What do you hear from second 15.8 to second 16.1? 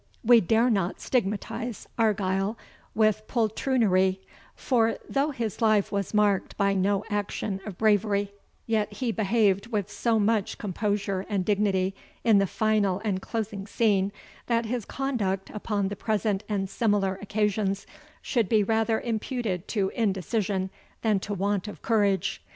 the